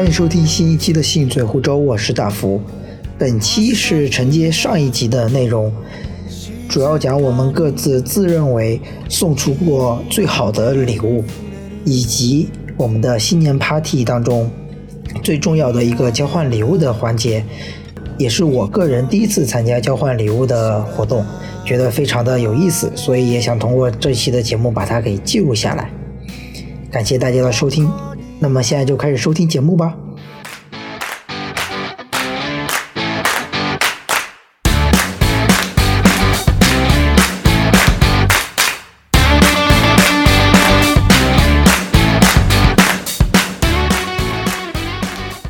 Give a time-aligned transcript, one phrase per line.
[0.00, 2.58] 欢迎收听新一期的《信嘴湖州》，我是大福。
[3.18, 5.70] 本期是承接上一集的内容，
[6.70, 11.22] 主要讲我们各自自认为送出过最好的礼物，
[11.84, 14.50] 以及我们的新年 party 当中
[15.22, 17.44] 最重要的一个交换礼物的环节，
[18.16, 21.22] 也是我个人第一次参加交换礼物的活动，
[21.62, 25.90] 觉得非常的有意思，所以也想通过这期的节目把它给记录下来。
[26.90, 27.86] 感谢大家的收听，
[28.42, 29.94] 那么现在就开始收听节目吧。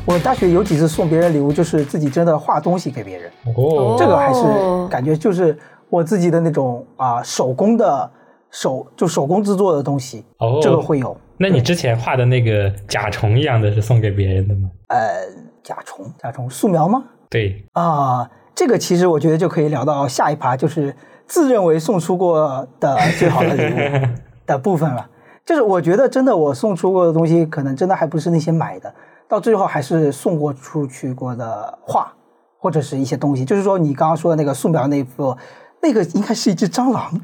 [0.05, 4.41] 我大学有几次送别人礼物，就是自己真的画东西给别人，哦，这个还是
[4.89, 5.57] 感觉就是
[5.89, 8.11] 我自己的那种啊手工的
[8.49, 11.15] 手就手工制作的东西，哦这个会有。
[11.41, 14.69] 那你之前画的那个甲虫一样的是送给别人的吗？
[14.89, 15.25] 呃，
[15.63, 17.03] 甲虫，甲虫素描吗？
[17.31, 24.07] 对，啊，这个其实我觉得就可以聊到下一趴，就是自认为送出过的最好的礼物
[24.45, 25.09] 的部分了。
[25.43, 28.93] 就是我觉得真的我送出过的东西，可能真的还不是那些买的，
[29.27, 32.13] 到最后还是送过出去过的画
[32.59, 33.43] 或者是一些东西。
[33.43, 35.35] 就是说你刚刚说的那个素描那幅，
[35.81, 37.19] 那个应该是一只蟑螂，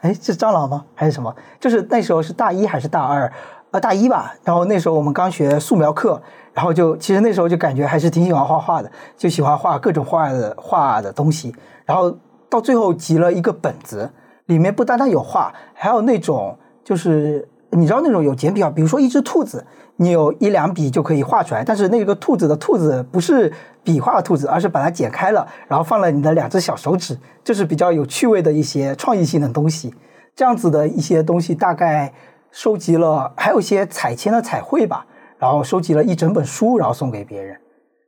[0.00, 0.84] 哎，是蟑螂吗？
[0.96, 1.32] 还是什么？
[1.60, 3.32] 就是那时候是大一还是大二？
[3.70, 4.34] 呃，大一吧。
[4.44, 6.20] 然后那时候我们刚学素描课，
[6.52, 11.54] 然后就其实那时候就感觉还是挺喜欢画画的，就喜欢画各种画的画的东西。
[11.84, 12.16] 然后
[12.48, 14.10] 到最后集了一个本子，
[14.46, 19.64] 里面不单单有画，还有那种就是你知道那种有简笔啊，比如说一只兔子，
[19.96, 23.52] 你有一两笔就可以画出来，但是那个兔子的兔子不是
[23.84, 29.94] 笔画的兔子，而是把它剪开了，然后放了你的两只小手指，就是比较有趣味的一些创意性的东西。
[30.34, 32.12] 这样子的一些东西大概
[32.52, 35.06] 收集了，还有一些彩铅的彩绘吧，
[35.38, 37.56] 然后收集了一整本书，然后送给别人。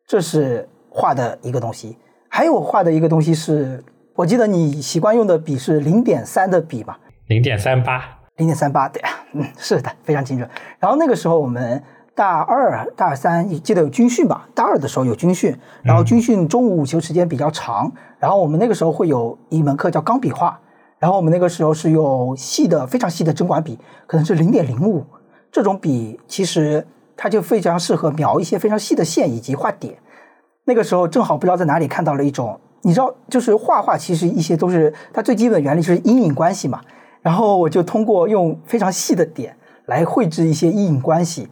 [0.07, 1.97] 这是画的一个东西，
[2.29, 3.83] 还有画的一个东西是，
[4.15, 6.99] 我记得你习惯用的笔是零点三的笔吧？
[7.29, 8.03] 零点三八，
[8.37, 10.49] 零点三八，对啊， 嗯，是的，非常精准。
[10.79, 11.83] 然后那个时候我们
[12.15, 14.49] 大二、大三记得有军训吧？
[14.55, 20.61] 大二的时候有军训，然后军训中午午休时间比较长，然后我们那个时候会有一门课叫钢笔画，
[21.03, 23.77] 然后我们那个时候是用细的、非常细的针管笔，
[24.07, 25.05] 可能是零点零五
[25.51, 26.87] 这种笔，其实
[27.17, 29.99] 它就非常适合描一些非常细的线以及画点。
[30.67, 36.81] 那个时候正好不知道在哪里看到了一种，你知道，就是画画其实一些都是它最基本原理就是阴影关系嘛。
[37.21, 41.49] 然后我就通过用非常细的点来绘制一些阴影关系，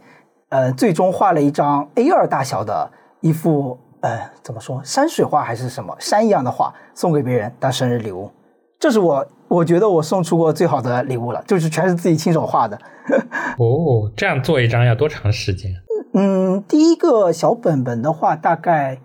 [0.47, 2.89] 呃，最终画了一张 A2 大小的
[3.19, 8.31] 一幅呃怎么说山水画还是什么山一样的画，送给别人当生日礼物。
[8.81, 12.75] 这是我我觉得我送出过最好的礼物了，就是全是自己亲手画的。
[13.59, 15.71] 哦，这样做一张要多长时间？
[16.15, 18.99] 嗯，第一个小本本的话，大概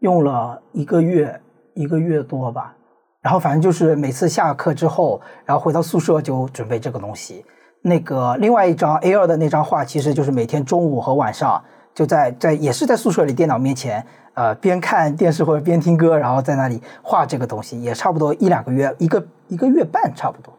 [0.00, 1.40] 用了一个月，
[1.74, 2.76] 一个月多吧。
[3.22, 7.46] 然后反正就是每次下课之后，然后回到宿舍就准备这个东西。
[7.80, 11.64] 那个另外一张 A 二的那张画，其实就是每天中午和晚上
[11.94, 20.52] 就在在也是在宿舍里电脑面前，呃，边看电视或者边听歌，然后在那里画这个东西，也差不多一两个月，一个一个月半差不多，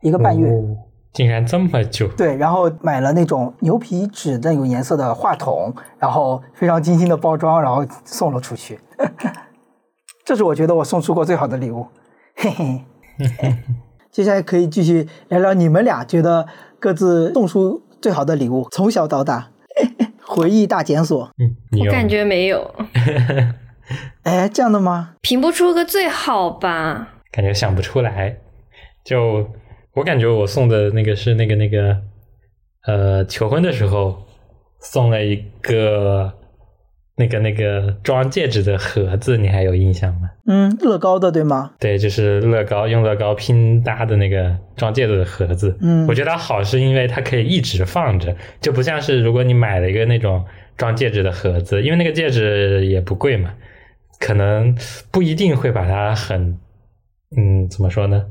[0.00, 0.50] 一个半月。
[0.50, 0.76] 哦，
[1.12, 2.08] 竟然这么久。
[2.16, 8.78] 对，然后买了那种牛皮纸那种颜色的话筒，然后非常精心的包装，然后送了出去。
[10.24, 11.86] 这是我觉得我送出过最好的礼物，
[12.36, 12.84] 嘿嘿。
[14.10, 16.46] 接下来可以继续聊聊你们俩觉得
[16.80, 19.50] 各自送出最好的礼物，从小到大，
[20.30, 21.28] 回忆大检索。
[21.38, 22.74] 嗯，你我感觉没有，
[24.22, 25.16] 哎，这样的吗？
[25.20, 27.14] 评不出个最好吧。
[27.32, 28.36] 感觉想不出来。
[29.04, 29.48] 就
[29.94, 31.96] 我感觉我送的那个是那个那个
[32.86, 34.16] 呃求婚的时候
[34.80, 36.32] 送了一个
[37.20, 40.30] 那个那个装戒指的盒子，你还有印象吗？
[40.46, 41.72] 嗯，乐高的对吗？
[41.78, 45.76] 对，就是乐高用乐高拼搭的那个装戒指的盒子。
[45.82, 50.42] 嗯我觉得它好是因为它可以一直放着，就不像是如果你买了一个那种
[50.78, 53.52] 装戒指的盒子，因为那个戒指也不贵嘛，
[54.18, 54.74] 可能
[55.10, 56.58] 不一定会把它很，
[57.36, 58.24] 嗯，怎么说呢？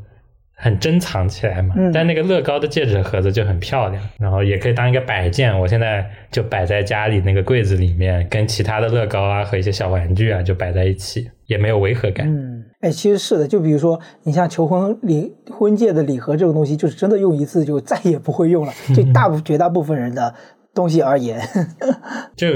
[0.62, 5.58] 很珍藏起来嘛，嗯但那个乐高的戒指盒子就很漂亮，然后也可以当一个摆件。
[5.58, 12.28] 我现在就摆在家里那个柜子里面，跟其他的乐高啊和一些小玩具啊就摆在一起，也没有违和感。
[12.28, 20.36] 嗯，哎，其实是的，就比如说你像求婚礼婚戒的礼盒这种东西，就是真的用一次就再也不会用了， 就大部绝大部分人的
[20.76, 21.40] 东西而言，
[22.36, 22.48] 就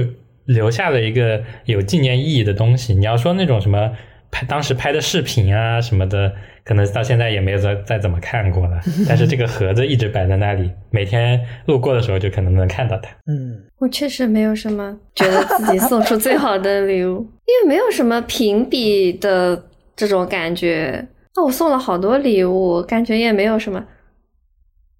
[0.45, 2.93] 留下了一个有纪念意义的东西。
[2.93, 3.91] 你要说那种什么
[4.29, 6.33] 拍当时拍的视频啊什么的，
[6.65, 8.79] 可能到现在也没有再再怎么看过了。
[9.07, 13.09] 但是这个盒子一直摆在那里，每天路过的时候就可能能看到它。
[13.27, 19.63] 嗯，我确实没有什么觉得自己送出最好的礼物， 因为没有什么评比的
[19.95, 21.07] 这种感觉。
[21.35, 23.83] 那我送了好多礼物，感觉也没有什么。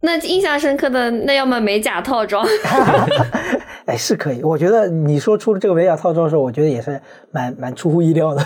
[0.01, 2.45] 那印象深刻的，那要么美甲套装，
[3.85, 4.43] 哎，是可以。
[4.43, 6.99] 我觉得你说出了这个美甲套装的时候，我觉得也是
[7.31, 8.43] 蛮蛮出乎意料的。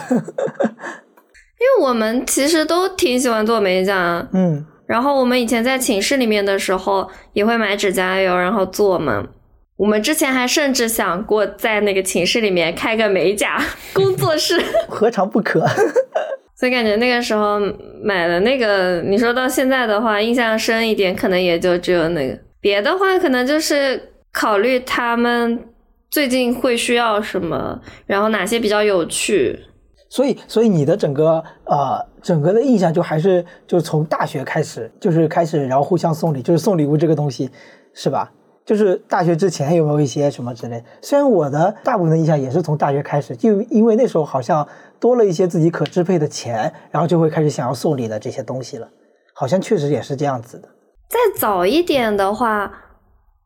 [1.59, 9.27] 因为我们其实都挺喜欢做美甲，嗯，然后我们以前在寝室里面的时候也会买指甲油，然后做嘛。
[9.75, 13.61] 我们之前还甚至想过在那个寝室里面开个美甲
[13.93, 14.59] 工作室，
[14.89, 15.63] 何尝不可？
[16.55, 17.59] 所以感觉那个时候
[18.01, 22.35] 买的那个，你说到现在的话，印象深一点，可能也就只有那个。
[22.59, 24.01] 别的话，可能就是
[24.31, 25.59] 考虑他们
[26.09, 29.59] 最近会需要什么，然后哪些比较有趣。
[30.09, 37.49] 所以，所以你的整个呃整个的印象就还是就从大学开始，就是开始然后互相送礼，就是送礼物这个东西，
[37.93, 38.31] 是吧？
[38.65, 40.83] 就是大学之前有没有一些什么之类？
[41.01, 44.67] 虽然我的大部分的印象也是从大学开始，就因为那时候好像
[44.99, 48.89] 多了一些自己可支配的钱，然后就会开始想要送礼的这些东西了，
[49.33, 50.67] 好像确实也是这样子的。
[51.09, 52.69] 再早一点的话，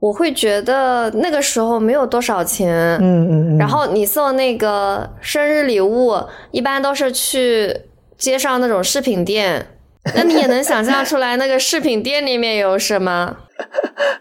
[0.01, 2.68] 我会觉得那个时候没有多少钱，
[3.00, 3.57] 嗯嗯嗯。
[3.59, 6.15] 然后你送那个生日礼物，
[6.50, 7.71] 一般都是去
[8.18, 9.63] 街上那种饰品店，
[10.15, 13.38] 那你也能想象出来那个饰品店里面有什么。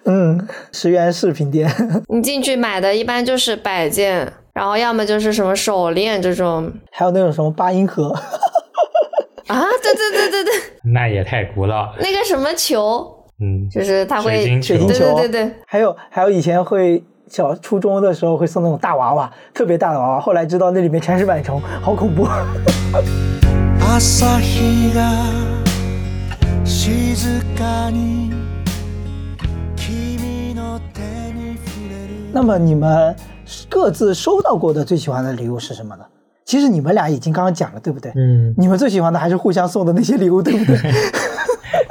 [0.05, 1.67] 嗯，十元饰品店，
[2.13, 8.15] 你进去买的一般就是摆件，然后要么就是什么手链这种，还有那种什么八音盒。
[9.47, 10.53] 啊，对对对对对，
[10.93, 11.97] 那也太古老了。
[12.01, 22.27] 那个什么球，嗯，就是他会水晶球对对对，还有还有以前会小初中的时候会送那种大娃娃，特别大的娃娃，后来知道那里面全是螨虫，好恐怖。
[32.33, 33.17] 那么你们
[33.69, 36.05] 各自收到过的最喜欢的礼物是什么呢？
[36.45, 38.13] 其实你们俩已经刚刚讲了，对不对？
[38.17, 40.77] 嗯，你们最喜欢的还是互相送的那些礼物，对不对？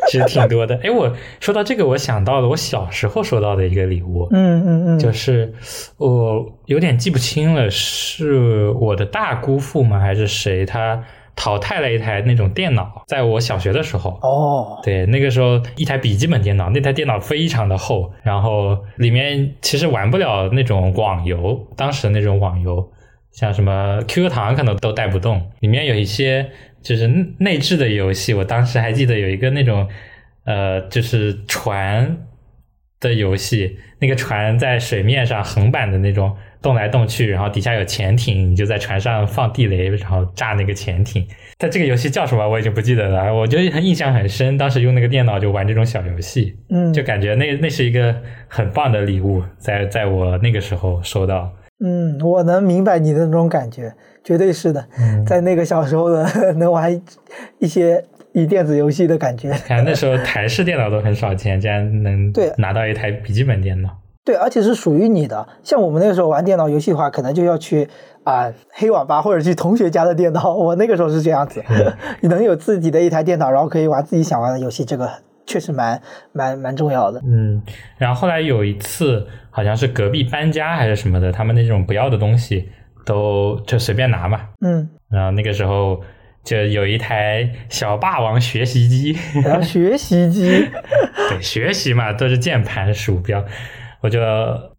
[0.09, 0.79] 其实挺多的。
[0.83, 5.53] 哎，我说到这个，我想到了我小时候收到的一个礼物，嗯嗯嗯，就是
[5.97, 10.00] 我有点记不清了，是我的大姑父吗？
[10.00, 10.65] 还是谁？
[10.65, 11.03] 他
[11.35, 14.19] 淘汰了一台那种电脑，在我小学的时候。
[14.21, 22.91] 哦，对，那个时候一台笔记本电脑，那台电脑非常的厚，然后里面其实玩不了那种网游，当时那种网游，
[23.31, 26.50] 像什么 QQ 糖可能都带不动，里面有一些
[26.81, 27.08] 就是
[27.40, 29.88] 内置的游戏，我当时还记得有一个那种
[30.46, 32.18] 呃，就是船
[33.00, 41.26] 的游戏，那个船在水面上横版的那种动来动去，然后底下有潜艇，你就在船上放地雷，然后炸那个潜艇。
[41.58, 48.16] 但这个游戏叫什么我已经不记得了，我觉得印象很深，当时用那个电脑就玩这种小游戏，嗯，就感觉那那是一个
[48.48, 51.54] 很棒的礼物，在在我那个时候收到。
[51.84, 53.94] 嗯，我能明白你的那种感觉，
[54.24, 56.26] 绝对是的，嗯在那个小时候的
[56.58, 57.02] 能玩
[57.60, 58.04] 一些
[58.34, 59.50] 以电子游戏的感觉。
[59.66, 63.90] 看那时候台式电脑都很少见，竟然能对拿到一台笔记本电脑。
[64.26, 65.48] 对，而且是属于你的。
[65.64, 67.88] 像我们那个时候玩电脑游戏的话，可能就要去
[68.24, 70.54] 啊、黑网吧或者去同学家的电脑。
[70.54, 71.64] 我那个时候是这样子，
[72.21, 75.09] 你能有自己的一台电脑，然后可以玩自己想玩的游戏，这个
[75.49, 75.99] 确实蛮
[76.31, 77.19] 蛮蛮重要的。
[77.25, 77.59] 嗯，
[77.97, 82.69] 然后后来有一次，好像是隔壁搬家还是什么的，他们那种不要的东西
[83.03, 84.41] 都就随便拿嘛。
[84.61, 85.99] 嗯，然后那个时候
[86.44, 90.68] 就有一台小霸王学习机，然后学习机，
[91.29, 93.44] 对，学习嘛都是键盘鼠标，
[94.01, 94.19] 我就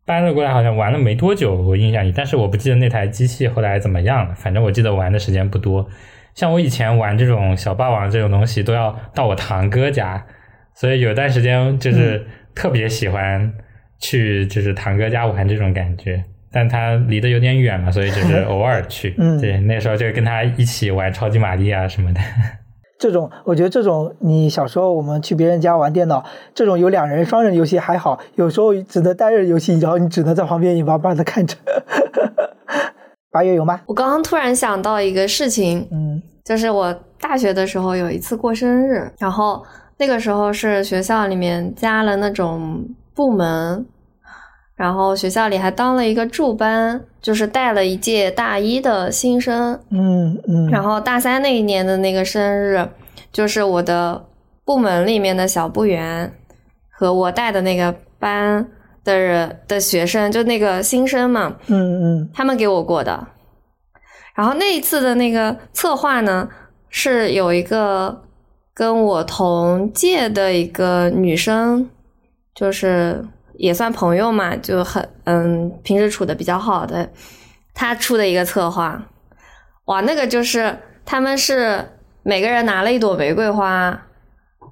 [0.07, 5.85] 搬了过来，好像玩了没多久，我印象里，但是我不记得那台机器后来怎么样了，反正我记得玩的时间不多。
[6.33, 10.25] 像我以前玩这种小霸王这种东西，都要到我堂哥家，
[10.81, 13.53] 所以有段时间就是特别喜欢
[14.01, 16.25] 去就是堂哥家玩这种感觉。
[16.53, 19.15] 但他离得有点远嘛，所以就是 偶尔去。
[19.19, 22.21] 嗯对，那时候就跟他一起玩超级玛丽啊什么的。
[22.99, 31.57] 这种我觉得这种你小时候我们去别人家玩电脑，这种有两人双人游戏还好，有时候只能单人游戏，然后你只能在旁边眼巴巴的看着。
[33.31, 33.81] 八月有吗？
[33.87, 39.63] 我刚刚突然想到一个事情，嗯就是我大学的时候有一次过生日，然后
[40.01, 43.85] 那个时候是学校里面加了那种部门，
[44.75, 52.89] 然后学校里还当了一个助班，就是带了一届大一的新生，嗯嗯，然后大三那一年的那个生日，
[53.31, 54.25] 就是我的
[54.65, 56.33] 部门里面的小部员
[56.89, 58.67] 和我带的那个班
[59.05, 63.27] 的人的学生，就那个新生嘛，嗯嗯他们给我过的。
[64.35, 66.49] 然后那一次的那个策划呢，
[66.89, 68.23] 是有一个
[68.81, 71.91] 跟我同届的一个女生，
[72.55, 73.23] 就是
[73.59, 77.11] 也算朋友嘛，就很嗯，平时处的比较好的，
[77.75, 79.03] 她出的一个策划，
[79.85, 81.91] 哇，那个就是他们是
[82.23, 84.07] 每个人拿了一朵玫瑰花，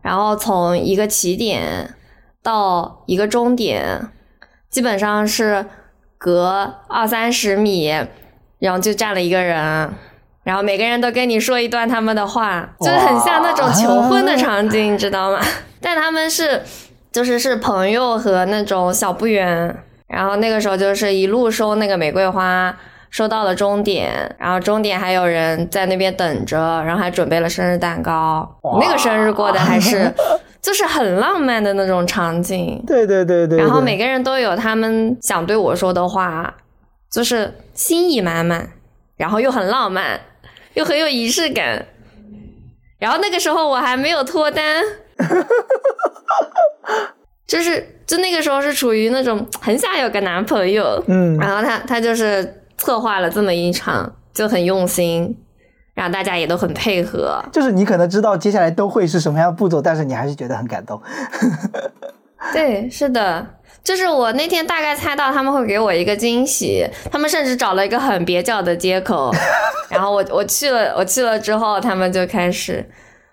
[0.01, 1.95] 然后从一个起点
[2.43, 4.09] 到一个终点，
[4.71, 5.67] 基本上是
[6.17, 7.93] 隔二三十米，
[8.59, 9.93] 然后就站了一个人。
[10.45, 15.41] 然后每个人都跟你说一段他们的话，就是很像那种求婚的场景，你知道吗？
[15.81, 16.63] 但他们是，
[17.13, 19.77] 就是是朋友和那种小不远。
[20.07, 22.75] 然后那个时候就是一路收那个玫瑰花，
[23.11, 28.57] 收到了终点，然后终点还有人在那边等着，然后还准备了生日蛋糕。
[28.81, 30.11] 那个生日过的还是
[30.63, 32.83] 就是很浪漫的那种场景。
[32.87, 33.59] 对对对对。
[33.59, 36.55] 然后每个人都有他们想对我说的话，
[37.11, 38.71] 就是心意满满，
[39.19, 40.19] 然后又很浪漫。
[40.79, 41.85] 又很有仪式感，
[43.01, 44.81] 然后那个时候我还没有脱单，
[47.49, 55.37] 就是就那个时候是处于那种很想有个男朋友，嗯，然后他他就是策划了这么一场，就很用心，
[55.95, 61.03] 然后大家也都很配合，就是你可能知道接下来都会是什么样的步骤，但是你还是觉得很感动，
[62.55, 63.45] 对，是的。
[63.89, 69.33] 就是我那天大概猜到他们会给我一个惊喜，他们甚至找了一个很蹩脚的接口，
[69.89, 72.87] 然后我我去了，我去了之后，他们就开始，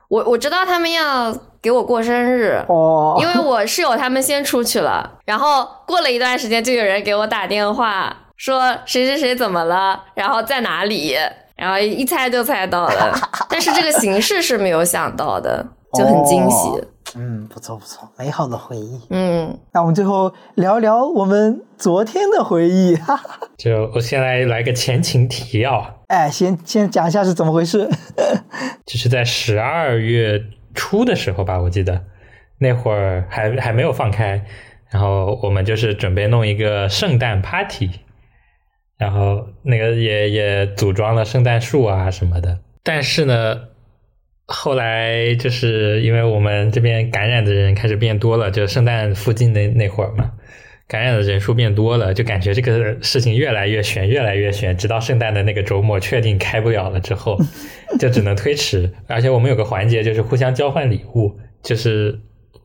[0.08, 11.18] 我我知道他们要给我过生日哦，因为我室友他们先出去了，然后过了一段时间就有人给我打电话说谁谁谁怎么了，然后在哪里，
[11.58, 13.14] 然后一猜就猜到了，
[13.52, 15.66] 但是这个形式是没有想到的，
[15.98, 16.84] 就很惊喜。
[17.18, 19.00] 嗯，不错不错，美好的回忆。
[19.10, 22.96] 嗯，那我们最后聊聊我们昨天的回忆。
[22.96, 23.40] 哈哈。
[23.58, 26.02] 就我先来来个前情提要。
[26.08, 27.90] 哎，先先讲一下是怎么回事。
[28.86, 32.02] 就是在十二月初的时候吧，我记得
[32.58, 34.44] 那会儿还还没有放开，
[34.90, 37.92] 然后我们就是准备弄一个圣诞 party，
[38.98, 43.56] 然后那个也也组装了圣诞树啊什么的，但是呢。
[44.48, 50.32] 后来就是因为我们这边感染的人开始变多了，就圣诞附近那那会儿嘛，
[50.88, 57.36] 感染的人数变多了，就感觉这个事情越来越悬，越来越悬，直到圣诞的那个周末确定开不了了之后，
[58.00, 58.92] 就只能推迟。
[59.08, 62.20] 而且我们有个环节就是互相交换礼物，就是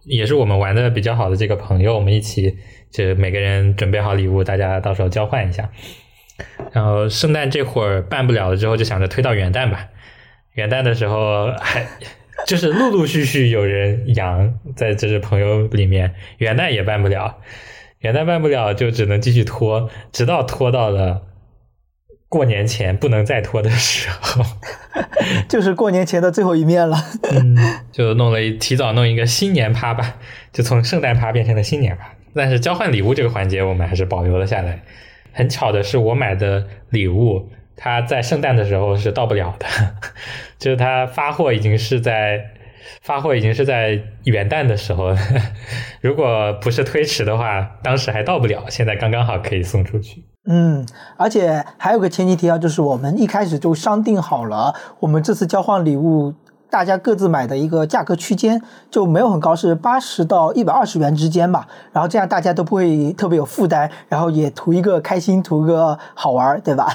[0.05, 2.59] 也是我们玩的比较好的这个朋友，我们一起
[2.93, 5.71] 就每个人准备好礼物，大家到时候交换一下。
[6.73, 9.89] 然后圣诞这会儿办不了了之后，就想着推到元旦吧。
[10.55, 11.87] 元旦的时候还
[12.47, 17.39] 就是陆陆续续有人阳，在这是朋友里面，元旦也办不了，
[17.99, 21.23] 元旦办不了就只能继续拖，直到拖到了
[22.29, 24.43] 过年前不能再拖的时候，
[25.49, 26.97] 就是过年前的最后一面了。
[27.31, 27.57] 嗯，
[27.93, 30.17] 就弄了一提早弄一个新年趴吧，
[30.53, 34.83] 就从圣诞趴变成了新年趴，但是交换礼物这个环节我们还是保留了下来。
[35.33, 37.51] 很巧的是，我买的礼物。
[37.83, 39.67] 他在圣诞的时候是到不了的，
[40.59, 42.39] 就是他发货已经是在
[43.01, 45.17] 发货已经是在元旦的时候，
[46.03, 50.23] 如果不是推迟的话，当时还到不了，现在刚刚好可以送出去。
[50.47, 56.35] 嗯，而且还有个前提提要，就是我们一开始就商定好了，我们这次交换礼物。
[56.71, 61.67] 大家各自买的一个价格区间就没有很高，是八十到一百二十元之间吧。
[61.93, 66.89] 然后这样大家都不会特别有负担，然后也图一个开心，图个好玩，对吧？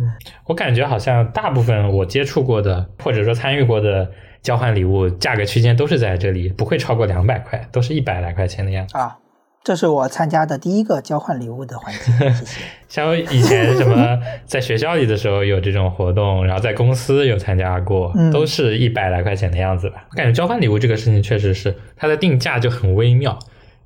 [0.46, 4.10] 我感觉好像大部分我接触过的或者说参与过的
[4.42, 9.16] 交换礼物价格区间都是在这里，不会超过两百块，都是一百来块钱的样子啊。
[9.64, 12.60] 这是我参加的第一个交换礼物的环节，谢谢。
[12.88, 20.04] 像以前什么 在学校里的时候有这种活动，然后在公司有参加过，都是一百来块钱的样子吧。
[20.10, 23.38] 我感觉交换礼物这个事情确实是它的定价就很微妙，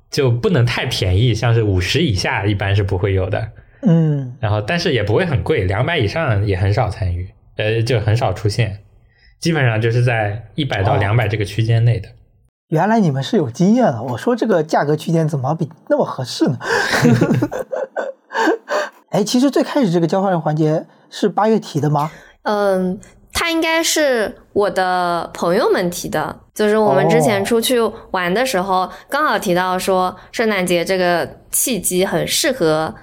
[0.09, 3.49] 就不能太便宜，像是五十以下一般是不会有的。
[3.83, 8.79] 嗯，然后但是也不会很贵，两百以上也很少参与，呃，就很少出现，
[9.39, 12.09] 基本上就是在一百到两百这个区间内的。
[12.69, 16.57] 原来你们是有经验的，我说这个价格区间怎么比那么合适呢？
[19.09, 22.11] 哎，其实最开始这个交换环节是八月提的吗？
[22.43, 22.99] 嗯，
[23.31, 27.79] 他应该是我的朋友们提的，就是我们之前出去
[28.11, 32.93] 玩的时候，刚好提到说圣诞节这个契机很适合，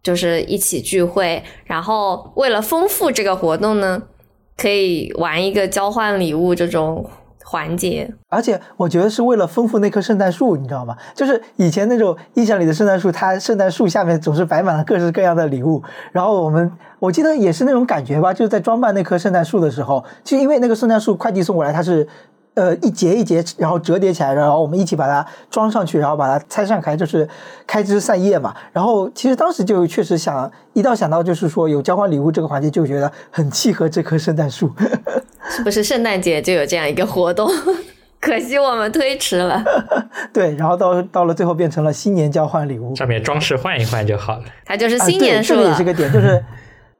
[0.00, 4.00] 就是一起聚会，然后为了丰富这个活动呢，
[4.56, 7.04] 可以玩一个交换礼物这种。
[7.50, 10.94] 环节，而且我觉得是为了丰富那棵圣诞树，你知道吗？
[11.14, 15.82] 就是以前那种印象里的圣诞树，它圣诞树下面总是摆满了各式各样的礼物。
[16.12, 22.06] 然后我们我记得也是那种感觉吧，就是在装扮那棵圣诞树的时候，就因为那个圣诞树快递送过来，它是
[22.54, 27.28] 呃一节一节，然后折叠起来，然后我们一起把它装上去，然后把它拆散开，就是
[27.66, 28.54] 开枝散叶嘛。
[28.72, 34.72] 然后其实当时就确实想，一到想到就是说有交换礼物这个环节，就觉得很契合这棵圣诞树。
[35.50, 37.50] 是不是圣诞节就有这样一个活动？
[38.20, 39.64] 可惜我们推迟了。
[40.34, 44.42] 对，然后到到了最后变成了新年交换礼物，上面装饰换一换就好了。
[44.64, 46.44] 它就是啊新年树这个也是个点，就是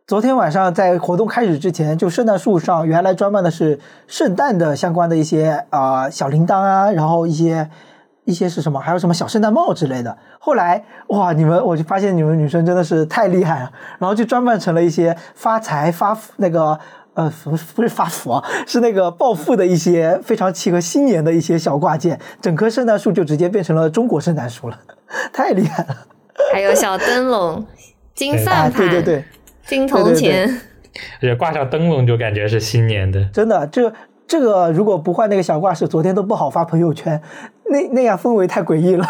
[0.09, 7.69] 昨天晚上在活动开始之前，就圣诞树上原来装扮的是圣诞的相关的一些啊、呃小铃铛啊，然后一些
[8.25, 10.17] 一些是什么，还有什么小圣诞帽之类的。
[10.41, 16.81] 后来哇，你们我就发现你们女生真的是太厉害了，然后就装扮成了一些发财发福那个。
[17.13, 24.79] 呃，不是不是发福啊，是那个暴富的一些非常契合新年的一些小挂件，整棵圣诞树就直接变成了中国圣诞树了，
[25.35, 25.97] 太厉害了！
[26.55, 27.67] 还有小灯笼、
[28.15, 29.25] 金对啊，算盘、对对对，
[29.69, 30.49] 金铜钱。
[31.21, 33.23] 而且挂上灯笼就感觉是新年的。
[33.27, 33.93] 真的，这
[34.27, 37.21] 这个如果不换那个小挂饰，昨天都不好发朋友圈，
[37.71, 39.07] 那那样氛围太诡异了。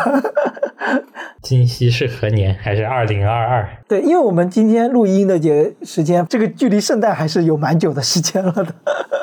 [1.41, 2.55] 今夕是何年？
[2.61, 3.69] 还是二零二二？
[3.87, 8.67] 对，因为我们今天录音的节时间，这个距离圣诞还是有蛮久的时间了的。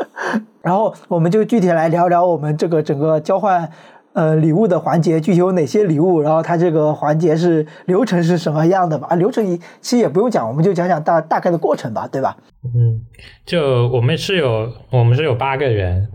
[0.63, 3.70] 然后我们就具体来聊聊我们这个整个交换
[4.15, 9.07] 呃礼物的环节，具体有哪些礼物，然后它这个环节是流程是什么样的吧？
[9.12, 9.45] 啊，流程
[9.81, 12.36] 其实也不用讲，我们就讲讲大大概的过程吧，对吧？
[12.63, 13.01] 嗯，
[13.45, 16.07] 就我们是有我们是有八个人，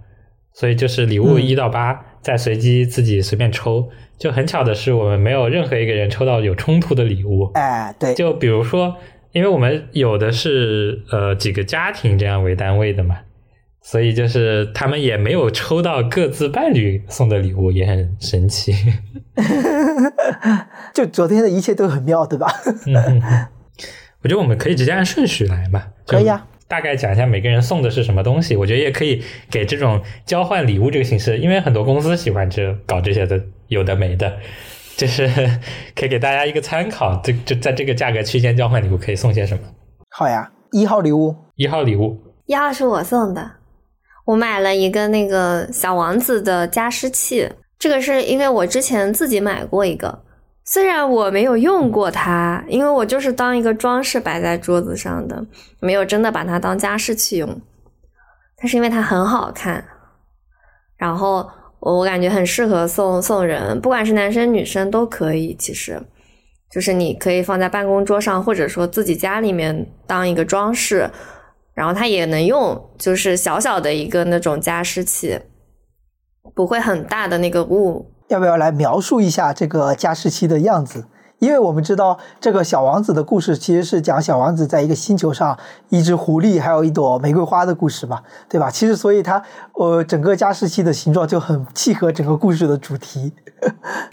[0.53, 3.89] 所以就是礼物嗯一到八、再随机自己随便抽。
[4.19, 7.51] 就很巧的是，我们没有任何一个人抽到有冲突的礼物。
[7.55, 8.95] 哎，对，就比如说，
[9.33, 13.17] 因为我们有的是呃几个家庭这样为单位的嘛，
[13.83, 18.73] 所以就是他们也没有抽到各自伴侣送的礼物，也很神奇。
[20.93, 22.47] 就昨天的一切都很妙，对吧？
[22.87, 23.23] 嗯，
[24.23, 26.47] 我觉得我们可以直接按顺序来嘛，可以啊。
[26.69, 34.37] 大概讲一下每个人送的是什么东西，我觉得也可以给这种交换礼物这个形式，因为很多公司喜欢这搞这些的，有的没的，
[34.97, 35.27] 就是
[35.97, 37.21] 可以给大家一个参考。
[37.25, 39.63] 这就在这个价格区间交换礼物可以送些什么？
[40.11, 42.17] 好呀，一号礼物，一号礼物，
[42.47, 43.51] 一号是我送的，
[44.31, 50.23] 我买了一个那个小王子的加湿器，这个是因为我之前自己买过一个，
[50.65, 55.45] 虽然我没有用过它，因为我就是当一个装饰摆在桌子上的，
[55.81, 57.61] 没有真的把它当加湿器用，
[58.57, 59.85] 但是因为它很好看，
[60.97, 66.01] 然后我我感觉很适合送送人，不管是男生女生都可以，其实。
[66.71, 71.11] 就是你可以放在办公桌上，或者说自己家里面当一个装饰，
[71.81, 75.41] 然后它也能用，就是小小的一个那种加湿器，
[76.55, 78.13] 不会很大的那个雾。
[78.29, 81.07] 要不要来描述一下这个加湿器的样子？
[81.39, 88.71] 因为我们知道这个小王子的故事其实是讲小王子在一个星球上，一只狐狸还有一朵玫瑰花的故事嘛，对吧？
[88.71, 93.33] 其实所以它呃整个加湿器的形状就很契合整个故事的主题。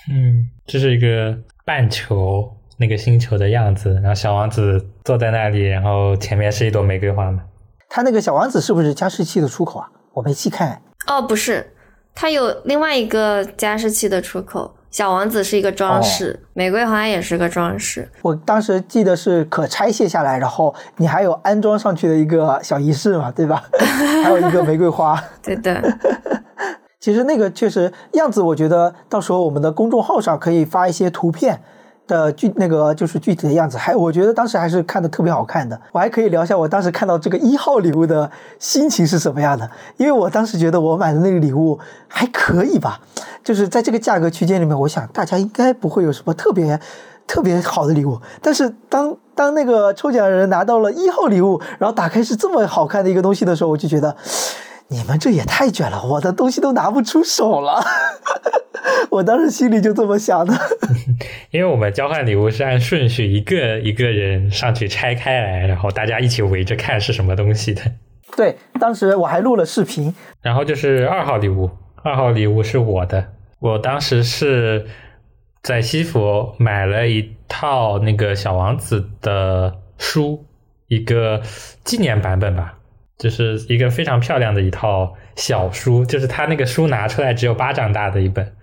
[0.10, 7.44] 嗯，这是一个半球那个星球的样子，然后小王子坐在那里，然后前面是一朵玫瑰花嘛。
[7.90, 9.90] 它那个小王子是不是加湿器的出口啊？
[10.14, 10.82] 我没细看。
[11.08, 11.74] 哦，不是，
[12.14, 14.74] 它有另外一个加湿器的出口。
[14.90, 18.10] 小王子是一个装饰，玫瑰花也是个装饰。
[18.22, 23.64] 我当时记得是可拆卸下来，然后你还有安装上去的一个小仪式嘛，对吧？
[24.24, 25.22] 还有一个玫瑰花。
[25.44, 25.84] 对的，
[27.00, 31.62] 其实那个确实样子，我觉得到时候我们的公众号上可以发一些图片
[32.08, 35.80] 的具那个就是具体的样子，还我觉得当时还是看的特别好看的。
[35.92, 43.00] 我还可以聊一下我当时看到这个一号礼物的心情是什么样的，因为我当时觉得我买的那个礼物还可以吧，
[43.44, 46.80] 就是在这个价格区间里面，我想大家应该不会有什么特别
[47.28, 48.20] 特别好的礼物。
[48.42, 54.16] 但是当当那个抽奖人拿到了一号礼物，然后打开是这么好看的一个东西的时候，我就觉得。
[54.90, 57.84] 你们这也太卷了，我的东西都拿不出手了。
[59.12, 60.54] 我当时心里就这么想的。
[61.52, 67.82] 因为我们交换礼物是按顺序一个一个人上去拆开来，然后大家一起围着看是什么东西的。
[68.36, 70.14] 对，当时我还录了视频。
[70.42, 71.70] 然后就是二号礼物，
[72.04, 74.86] 二号礼物是我的，我当时是
[75.64, 80.46] 在西服买了一套那个小王子的书，
[80.88, 81.42] 一个
[81.84, 82.77] 纪念版本吧。
[83.18, 88.54] 就是一个非常漂亮的一套小书，就是它那个书拿出来只有巴掌大的一本，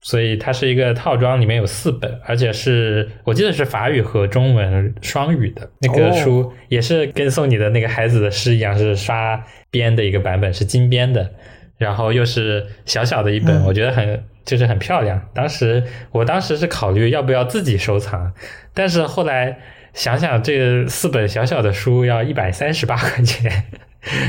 [0.00, 11.30] 所以它是一个套装，里面有四本，而且是我记得是法语和中文双语的那个书，也是跟送你的那个孩子的诗一样，是刷边的一个版本，是金边的，
[11.78, 15.20] 然后又是小小的一本，嗯我觉得很就是很漂亮。
[15.32, 18.32] 当时我当时是考虑要不要自己收藏，
[18.74, 19.56] 但是后来。
[19.96, 23.50] 想想这四本小小的书要一百三十八块钱，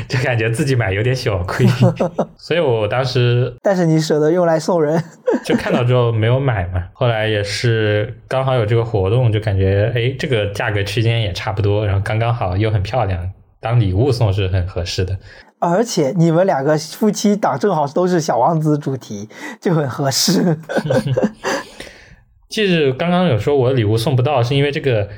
[0.07, 1.67] 就感觉自己买有点小亏，
[2.37, 5.03] 所以我当时但是你舍得用来送人，
[5.43, 6.85] 就看到之后没有买嘛。
[6.93, 15.17] 后来也是刚好有这个活动，就感觉哎，这个价格区间也差不多，然后刚刚好又很漂亮，当礼物送是很合适的。
[15.59, 19.27] 而且你们两个夫妻档正好都是小王子主题，
[19.59, 20.57] 就很合适。
[22.47, 25.09] 其实刚刚有说我礼物送不到，是因为这个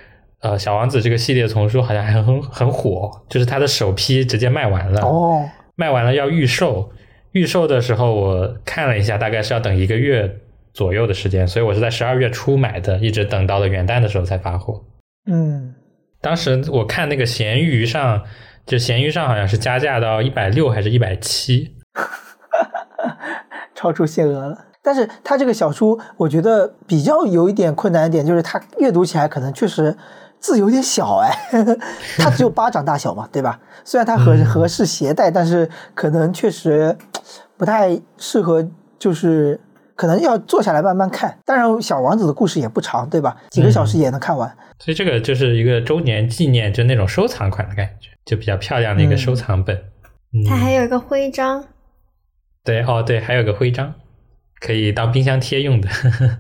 [0.42, 6.92] 呃小王子这个系列丛书好像还很很火，就是它的首批直接卖完了，哦，卖完了要预售，
[7.32, 10.40] 预售的时候我看了一下，大概是要等一个月
[10.74, 14.82] 左右的时间，所以我是在十二月初买的，一直等到了元旦的时候才发货。
[15.30, 15.76] 嗯，
[16.22, 18.24] 当时我看那个闲鱼上，
[18.66, 21.76] 就闲鱼上好像是加价到一百六还是一百七，
[23.76, 24.66] 超出限额了。
[24.82, 29.96] 但是它这个小书，我觉得比较有一点困难一点，就是它阅读起来可能确实
[30.40, 31.30] 字有点小哎，
[32.18, 33.60] 它只有巴掌大小嘛，对吧？
[33.84, 36.96] 虽然它合合适携带，但是可能确实
[37.58, 39.60] 不太适合，就是
[39.96, 41.38] 可能要坐下来慢慢看。
[41.46, 43.36] 当然，小王子的故事也不长，对吧？
[43.50, 44.50] 几个小时也能看完。
[44.80, 49.76] 所以这个就是一个周年纪念，就那种收藏款的感觉，就比较漂亮的一个收藏本。
[50.32, 51.66] 嗯它还有一个徽章，
[52.64, 53.96] 对哦，对，还有个徽章，
[54.62, 55.90] 可以当冰箱贴用的。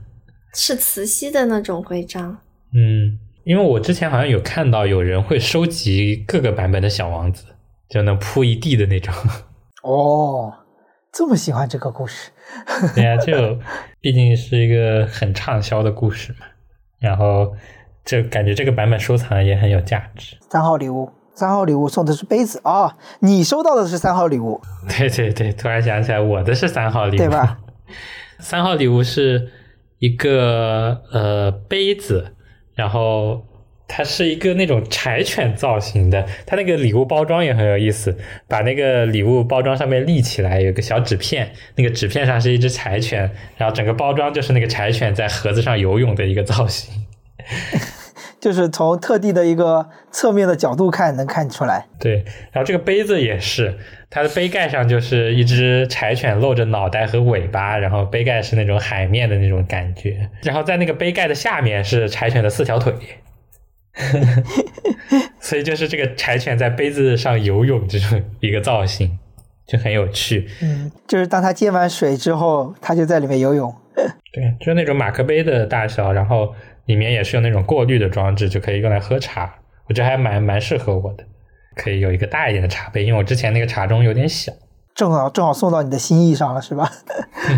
[0.54, 2.38] 是磁吸的那种徽章。
[2.74, 3.18] 嗯，
[3.50, 7.46] 因为我之前好像有看到有人会收集各个版本的小王子，
[7.90, 9.12] 就能铺一地的那种。
[9.82, 10.54] 哦，
[11.12, 12.30] 这么喜欢这个故事，
[12.94, 13.58] 对呀、就
[14.00, 16.46] 毕竟是一个很畅销的故事嘛，
[17.00, 17.52] 然后
[18.06, 20.38] 就感觉这个版本收藏也很有价值。
[20.52, 21.10] 三号礼物。
[21.34, 27.58] 三号礼物送的是杯子啊、你收到的是三号礼物，对对对，突然想起来，我的是三号礼物，对吧？
[28.38, 29.50] 三号礼物是
[29.98, 32.36] 一个呃杯子，
[32.80, 33.46] 然后
[33.90, 47.04] 它是一个那种柴犬造型的，它那个礼物包装也很有意思，把那个礼物包装上面立起来，有个小纸片，那个纸片上是一只柴犬，然后整个包装就是那个柴犬在盒子上游泳的一个造型。
[48.40, 51.86] 就是从特地的一个侧面的角度看，能看出来。
[52.00, 53.78] 对，然后这个杯子也是，
[54.10, 62.94] 它的杯盖上就是一只柴犬露着脑袋和尾巴，然后杯盖是那种海面的那种感觉，然后在那个杯盖的下面是柴犬的四条腿，
[65.40, 69.18] 所以就是这个柴犬在杯子上游泳这种一个造型，
[69.68, 70.48] 就很有趣。
[70.62, 73.74] 嗯，就是当它接完水之后，它就在里面游泳。
[74.34, 79.54] 对，就是那种马克杯的大小，然后里面也是有那种过滤的装置，就可以用来喝茶。
[79.88, 81.24] 我觉得还蛮蛮适合我的，
[81.82, 84.52] 可以有一个大一点的茶杯，因为我之前那个茶盅有点小。
[84.94, 86.92] 正好正好送到你的心意上了，是吧？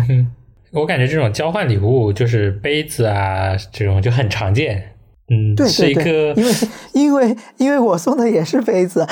[0.70, 4.94] 我感觉这种交换礼物，就是杯子啊这种就很常见。
[5.28, 6.52] 嗯，对是一个因为
[6.92, 9.04] 因为因为我送的也是杯子，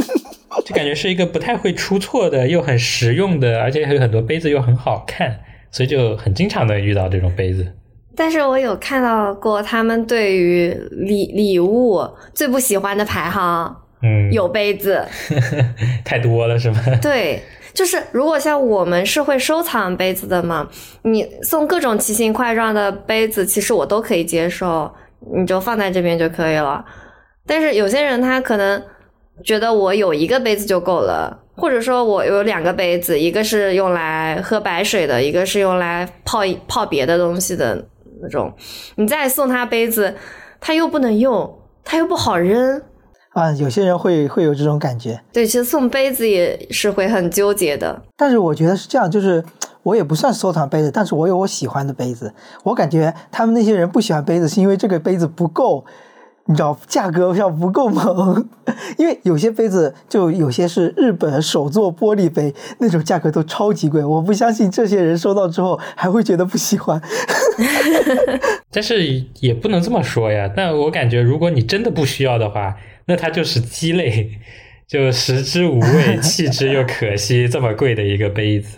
[0.64, 5.40] 就感觉是一个不太会出错的，又很实用的，而且还有很多杯子又很好看，
[5.70, 7.66] 所以就很经常的遇到这种杯子。
[8.14, 12.00] 但是我有看到过他们对于礼礼物
[12.32, 15.02] 最不喜欢的排行嗯，有杯子，
[16.04, 16.78] 太多了是吗？
[17.00, 20.68] 对，就是如果像我们是会收藏杯子的嘛，
[21.02, 24.92] 你送各种奇形怪状的杯子，其实我都可以接受，
[25.34, 26.84] 你就放在这边就可以了。
[27.46, 28.82] 但是有些人他可能
[29.42, 37.82] 觉得我有一个杯子就够了，或者说我有两个杯子，一个是用来喝白水的，一个是用来泡泡别的东西的
[38.20, 38.52] 那种，
[38.96, 40.14] 你再送他杯子，
[40.60, 42.82] 他又不能用，他又不好扔。
[43.36, 45.20] 啊，有些人会会有这种感觉。
[45.30, 48.02] 对，其实送杯子也是会很纠结的。
[48.16, 49.44] 但是我觉得是这样，就是
[49.82, 52.32] 我也不算收藏杯子，但是我有我喜欢的杯子。
[52.62, 55.84] 我感觉他们那些人不喜欢杯子，是因为这个杯子不够，
[56.46, 58.48] 你知道价格上不够猛。
[58.96, 64.02] 因为有些杯子就有些是日本手做玻璃杯，那种价格都超级贵。
[64.02, 66.98] 我不相信这些人收到之后还会觉得不喜欢。
[68.72, 70.50] 但是也不能这么说呀。
[70.56, 72.74] 但我感觉，如果你真的不需要的话，
[73.06, 74.30] 那它就是鸡肋，
[74.86, 77.48] 就食之无味，弃之又可惜。
[77.48, 78.76] 这么贵的一个杯子，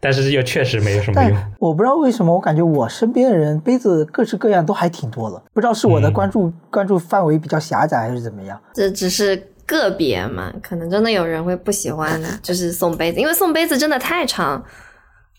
[0.00, 1.36] 但是又确实没有什么用。
[1.58, 8.60] 我不知道为什么，我感觉我身边的人杯子各式各样都还挺多的，不知道是我的嗯关注、关注范围比较狭窄还是怎么样。
[8.74, 14.64] 这只是个别嘛，可能真的有人会不喜欢，就是送杯子，因为送杯子真的太常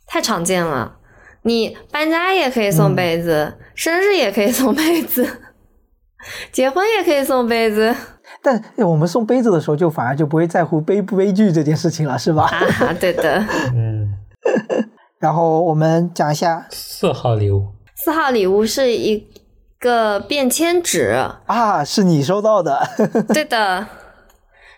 [0.06, 0.98] 太常见了。
[1.46, 5.28] 你搬家也可以送杯子，生日也可以送杯子，
[6.52, 7.96] 结婚也可以送杯子。
[8.42, 12.44] 但我们送杯子的时候，就反而就不会在乎悲不悲剧这件事情了，是吧？
[12.46, 12.94] 啊！
[13.00, 14.14] 对的，嗯，
[15.20, 19.26] 然后我们讲一下四号礼物，四号礼物是一
[19.80, 22.82] 个便签纸，啊，是你收到的，
[23.34, 23.86] 对的，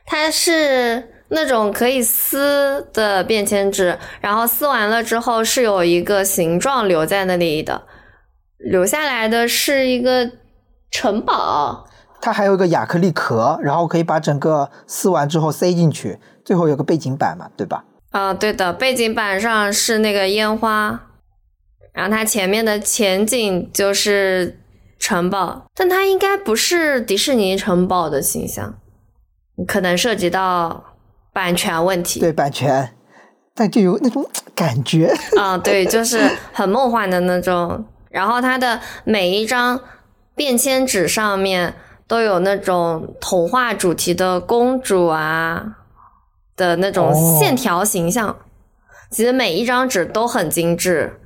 [0.05, 7.81] 它是那种可以撕的便签纸，然后撕完了之后是有一个形状留在那里的，
[8.59, 10.29] 留下来的是一个
[10.91, 11.87] 城堡。
[12.21, 17.83] 它还有一个亚克力壳，然后可以把整个撕完之后塞进去，最后有个背景板嘛，对吧？
[18.11, 21.07] 啊，对的，背景板上是那个烟花，
[21.91, 24.59] 然后它前面的前景就是
[24.97, 28.75] 城堡，但它应该不是迪士尼城堡的形象，
[29.67, 30.83] 可能涉及到
[31.33, 32.21] 版权问题。
[32.21, 32.95] 对版权，
[33.53, 35.13] 但就有那种感觉。
[35.37, 36.19] 啊，对，就是
[36.53, 37.85] 很梦幻的那种。
[38.09, 39.77] 然后它的每一张
[40.35, 41.73] 便签纸上面
[42.07, 45.77] 都有那种童话主题的公主啊
[46.55, 48.35] 的那种哦线条形象，
[49.09, 51.19] 其实每一张纸都很精致，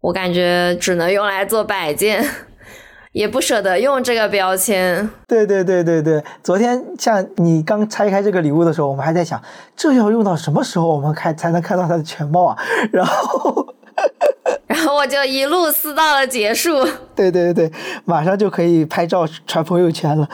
[0.00, 2.24] 我感觉只能用来做摆件，
[3.12, 5.08] 也不舍得用这个标签。
[5.26, 9.40] 对对对对对，昨天像你刚拆开这个礼物的时候，我们还在想，
[9.74, 12.58] 这要用到什么时候我们看才能看到它的全貌啊？
[12.92, 13.73] 然后，
[14.66, 16.84] 然后我就一路撕到了结束。
[17.14, 17.72] 对对对对，
[18.04, 20.28] 马上就可以拍照传朋友圈了。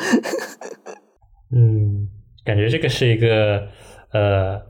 [1.55, 2.09] 嗯，
[2.45, 3.69] 感觉这个是一个
[4.13, 4.61] 呃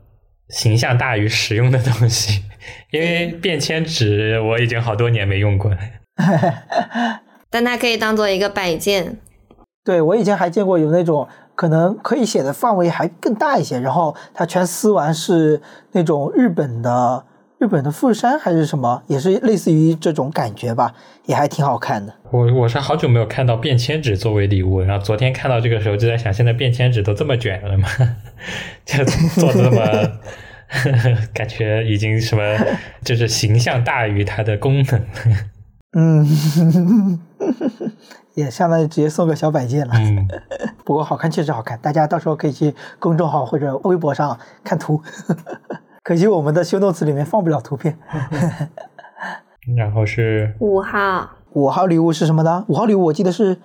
[0.49, 2.43] 形象大于实用的东西，
[2.91, 5.77] 因为便签纸我已经好多年没用过了。
[7.49, 9.17] 但它可以当做一个摆件。
[9.83, 15.61] 对我以前还见过有那种可能可以写的范围还更大一些，然后它全撕完是
[15.93, 17.25] 那种日本的
[17.61, 20.95] 日本的富士山还是什么，也是类似于这种感觉吧，
[21.27, 22.11] 也还挺好看的。
[22.31, 27.87] 我我是好久没有看到便签纸作为礼物，然后昨天看到这个时候就在想，现在便签纸都这么卷了吗？
[28.83, 30.11] 就做的这么，
[31.35, 32.41] 感觉已经什么
[33.05, 35.05] 就是形象大于它的功能。
[35.93, 37.19] 嗯，
[38.33, 39.93] 也相当于直接送个小摆件了。
[39.97, 40.27] 嗯，
[40.83, 44.99] 不过好看确实好看，大家到时候可以去公众号或者微博上看图。
[46.03, 47.97] 可惜我们的修 notes 里面放不了图片。
[49.77, 52.65] 然后是五号，五号礼物是什么呢？
[52.67, 53.57] 五号礼物我记得是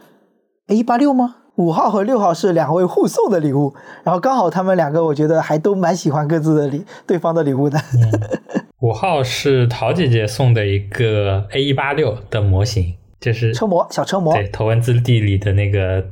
[0.66, 1.36] A 八六吗？
[1.56, 7.80] 五号和六号是两位互送的礼物，然后刚好他们两个我觉得还都蛮喜欢各自的礼对方的礼物的。
[8.80, 16.04] 五号是陶姐姐送的一个 A 一八六的模型，就是车模小车模，对头文字 D 里的那个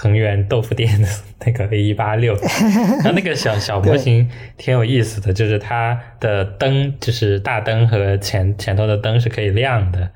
[0.00, 1.08] 藤原豆腐店的
[1.44, 2.32] 那个 A 一八六，
[3.02, 10.08] 然后那个小小模型挺有意思的，就是它的灯就是大灯和前前头的灯是可以亮的，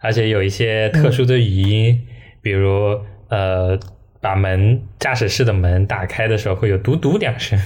[0.00, 2.06] 而且有一些特殊的语音，
[2.40, 3.78] 比如呃
[4.22, 7.60] 把门驾驶室的门打开的时候会有嘟嘟两声。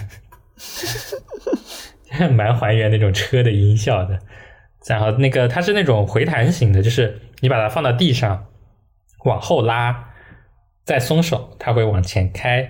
[2.35, 4.19] 蛮还原那种车的音效的。
[4.87, 8.47] 然后那个它是那种回弹型的，就是你把它放到地上，
[9.25, 10.10] 往后拉，
[10.85, 12.69] 再松手，它会往前开。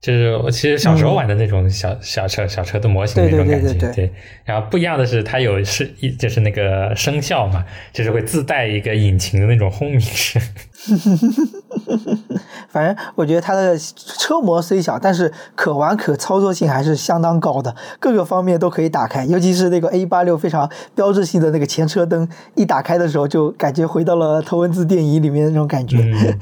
[0.00, 4.12] 就是我其实小时候玩的那种小、小车、小车的模型那种感觉，对对对
[4.44, 10.40] 然后不一样的是，它有是一就是那个声效嘛，就是会自带一个引擎的那种轰鸣声。
[12.68, 19.24] 反正我觉得它的车模虽小，但是可玩可操作性还是相当高的，各个方面都可以打开。
[19.24, 25.98] 尤其是那个 A 八六非常标志性的那个前车灯，一打开的时候就感觉回到了头文字电影里面那种感觉。
[25.98, 26.38] 嗯，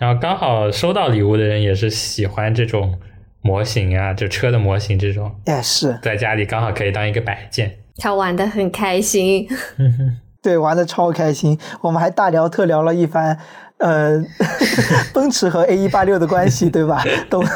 [0.00, 2.98] 然后刚好收到礼物的人也是喜欢这种
[3.42, 7.76] 模型啊，就车的模型这种，哎，是在家里刚好可以当一个摆件。
[7.98, 9.46] 他玩的很开心。
[10.42, 11.58] 对，玩的超开心。
[11.80, 13.38] 我们还大聊特聊了一番，
[13.78, 14.22] 呃，
[15.12, 17.02] 奔驰和 A 一八六的关系， 对吧？
[17.28, 17.42] 都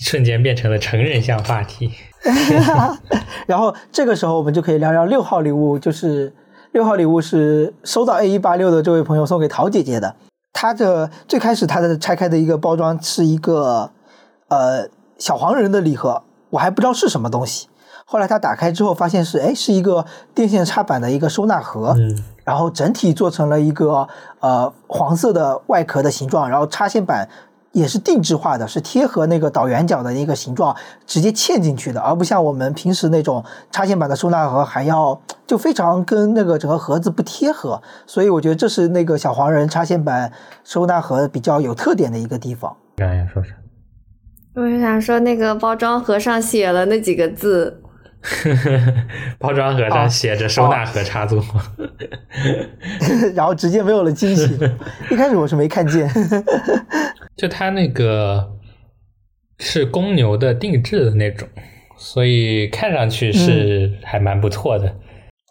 [0.00, 1.90] 瞬间变成了成人向话题。
[3.46, 6.32] 然后这个时候我们就可以聊聊六号礼物，就是
[6.72, 10.16] 六号礼物是收到 A 一八六的这位朋友送给陶姐姐的。
[10.52, 13.90] 它的最开始它的拆开的一个包装是一个
[14.48, 17.68] 呃小黄人的礼盒，我还不知道是什么东西。
[18.04, 24.08] 后来他打开之后发现是哎是一个电线插板的一个收纳盒，嗯然后整体做成了一个
[24.40, 27.28] 呃黄色的外壳的形状，然后插线板
[27.72, 30.74] 也是定制化的，是贴合那个导圆角的一个形状
[31.06, 40.32] 直接嵌进去的，而不像我们平时那种插线板的收纳盒还要就非常跟那个整个盒子不贴合，所以我觉得这是那个小黄人插线板
[40.64, 42.74] 收纳盒比较有特点的一个地方。
[42.96, 43.50] 刚刚要说啥？
[44.54, 47.82] 我是想说，那个包装盒上写了那几个字，
[49.38, 51.42] 包装盒上写着“收纳盒插座”
[53.34, 54.58] 然后直接没有了惊喜，
[55.10, 56.10] 一开始我是没看见。
[57.36, 58.52] 就它那个
[59.58, 61.48] 是公牛的定制的那种，
[61.96, 64.94] 所以看上去是还蛮不错的。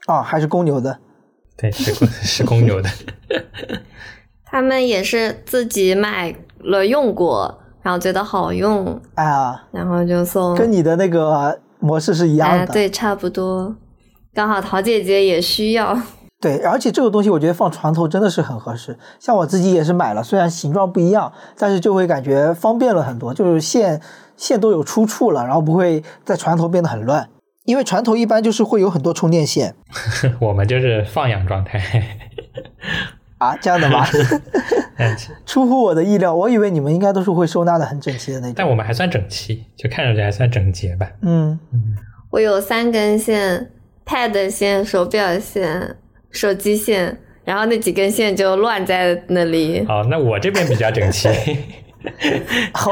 [0.08, 1.00] 哦，还是公牛的，
[1.58, 2.90] 对，是公是公牛的。
[4.46, 10.56] 他们也是自己买了用过，然后觉得好用，啊，然后就送。
[10.56, 12.74] 跟你的那个模式是一样哎，的。
[12.74, 13.76] 对，差不多。
[14.34, 15.98] 刚好桃姐姐也需要，
[16.40, 18.98] 对，而且这个东西我觉得放床头真的是很合适。
[19.20, 24.00] 像我自己也是买了，虽然形状不一样，但是就会感觉方便了很多，就是线
[24.36, 27.28] 线都有出处了，然后不会在床头变得很乱。
[27.66, 29.76] 因为床头一般就是会有很多充电线
[30.40, 31.82] 我们就是放养状态。
[33.40, 34.06] 啊，这样的吗？
[34.98, 38.54] 嗯，出乎我的意料，我以为你们应该都是会收纳的很整齐的那种。
[38.58, 41.08] 但我们还算整齐，就看上去还算整洁吧。
[41.22, 41.60] 嗯，
[42.32, 43.72] 我有三根线
[44.06, 45.96] ，pad 线、手表线、
[46.32, 49.86] 手机线，然后那几根线就乱在那里。
[49.88, 51.30] 哦，那我这边比较整齐，
[52.74, 52.92] 好，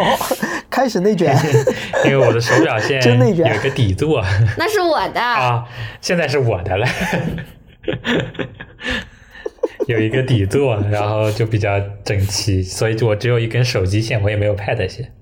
[0.69, 1.35] 开始内卷。
[2.05, 4.23] 因为我的手表线真内卷有个底座
[4.57, 5.65] 那是我的，啊，
[6.01, 6.87] 现在是我的了，
[9.87, 15.13] 有一个底座， 然后就比较整齐，所以我只有一根手机线，我也没有 pad 线。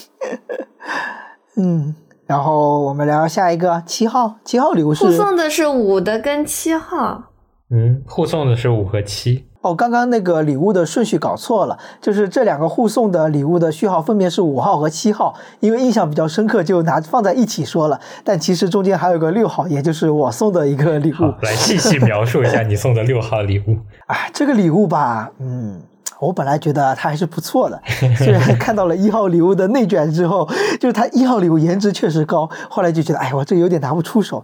[1.56, 1.94] 嗯，
[2.26, 7.32] 然后我们聊下一个七号，七号礼物是护送的是五的跟七号。
[7.70, 9.46] 嗯，护送的是五和七。
[9.62, 18.00] 哦，刚刚那个礼物的顺序搞错了，就是这两个互送的礼物的序号分别是五号和七号，因为印象比较深刻，就拿放在一起说了。
[18.24, 23.76] 但其实中间还有个六号，也就是我送的一个礼物。，来细细描述一下你送的六号礼物。
[24.06, 25.78] 啊，这个礼物吧，嗯，
[26.18, 27.78] 我本来觉得它还是不错的，
[28.16, 30.48] 虽然看到了一号礼物的内卷之后，
[30.80, 34.42] 就是它一号礼物颜值确实高，后来就觉得，哎，我这有点拿不出手。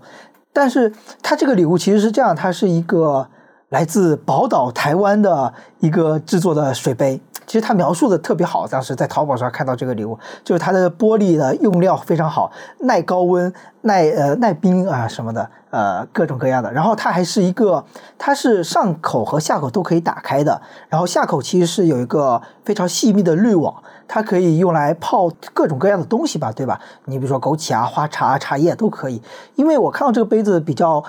[0.53, 3.29] 但是它这个礼物其实是这样，它是一个
[3.69, 7.21] 来自宝岛台湾的一个制作的水杯。
[7.47, 12.51] 其实它描述的特别好，当时在淘宝上看到这个礼物，就是它的玻璃的用料非常好，
[12.81, 13.53] 耐高温、
[13.83, 16.73] 耐呃耐冰啊什么的，呃各种各样的。
[16.73, 17.85] 然后它还是一个，
[18.19, 23.73] 它是上口和下口都可以打开的，然后下口其实是有一个非常细密的滤网，
[24.09, 26.81] 它可以用来泡各种各样的东西吧，对吧？
[27.05, 29.23] 你比如说枸杞啊、花茶、茶叶都可以。
[29.55, 31.05] 因为我看到这个杯子比较，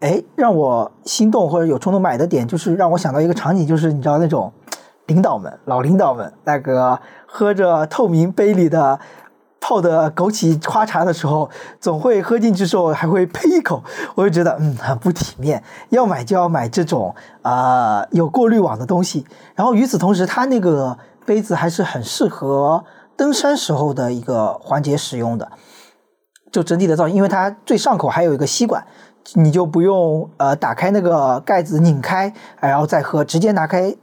[0.00, 4.52] 哎，让我心动或者有冲动买的点，就是让我想到一个场景，就是你知道那种
[5.06, 8.98] 领导们、老领导们那个喝着透明杯里的。
[9.60, 13.82] 泡的枸杞花茶的时候，总会喝进去之后还会呸一口，
[14.14, 15.64] 我就觉得嗯很不体面。
[15.88, 19.26] 要买就要买这种啊、有过滤网的东西。
[19.56, 22.84] 然后与此同时，它那个杯子还是很适合
[23.16, 25.50] 登山时候的一个环节使用的。
[26.52, 28.86] 就整体的造型，因为它最上口还有一个吸管，
[29.34, 33.94] 你就不用呃打开那个盖子拧开，然后再喝，直接拿开，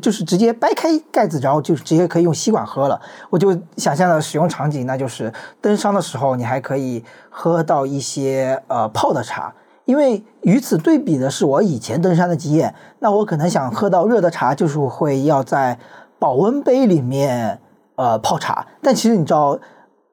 [0.00, 3.00] 就是直接掰开盖子，然后就直接可以用吸管喝了。
[3.28, 9.52] 我就想象的使用场景，那就是登山的时候，你还可以喝到一些呃泡的茶。
[9.86, 15.76] 因为与此对比的是我以前登山的经验，那我可能想喝到热的茶，就是会要在
[16.18, 17.58] 保温杯里面
[17.96, 19.58] 呃泡茶，但其实你知道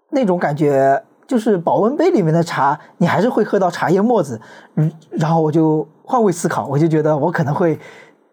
[0.09, 4.39] 那种感觉，就是保温杯里面的茶，你还是会喝到茶叶沫子。
[4.75, 7.77] 嗯，然后我就换位思考，我就觉得我可能会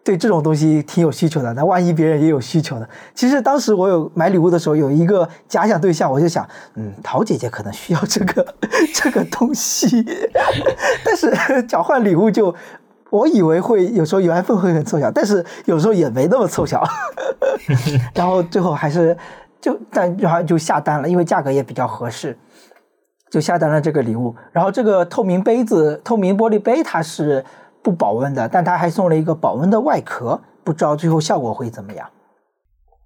[0.03, 1.53] 对这种东西挺有需求的。
[1.53, 2.87] 那万一别人也有需求呢？
[3.13, 8.55] 其实当时我有买礼物的时候，有一个假想对象，我就想，嗯，桃姐姐可能需要这个
[8.95, 10.05] 这个东西，
[11.03, 11.31] 但是
[11.67, 12.55] 交换礼物就。
[13.11, 16.83] 我以为会有时候缘分会很凑巧，但是有时候也没那么凑巧，
[18.13, 19.15] 然后最后还是
[19.61, 22.37] 就但然后就下单了，因为价格也比较合适，
[23.29, 24.35] 就下单了这个礼物。
[24.51, 27.43] 然后这个透明杯子、透明玻璃杯它是
[27.81, 32.09] 不保温的，但它还送了一个保温的外壳，不知道最后效果会怎么样。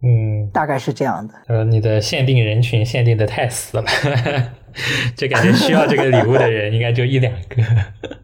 [0.01, 1.33] 嗯，大概是这样的。
[1.47, 3.83] 呃，你的限定人群限定的太死了，
[5.17, 7.61] 就感觉需要这个礼物的人应该就一两个。